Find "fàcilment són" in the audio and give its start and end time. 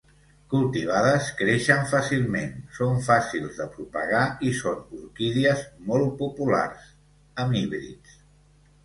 1.91-2.97